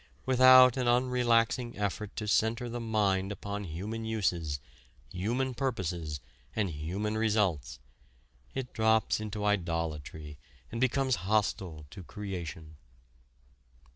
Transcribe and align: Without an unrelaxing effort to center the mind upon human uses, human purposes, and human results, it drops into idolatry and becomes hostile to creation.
Without 0.25 0.77
an 0.77 0.87
unrelaxing 0.87 1.77
effort 1.77 2.15
to 2.15 2.27
center 2.27 2.67
the 2.67 2.79
mind 2.79 3.31
upon 3.31 3.65
human 3.65 4.03
uses, 4.03 4.59
human 5.11 5.53
purposes, 5.53 6.19
and 6.55 6.71
human 6.71 7.15
results, 7.15 7.77
it 8.55 8.73
drops 8.73 9.19
into 9.19 9.45
idolatry 9.45 10.39
and 10.71 10.81
becomes 10.81 11.17
hostile 11.29 11.85
to 11.91 12.03
creation. 12.03 12.77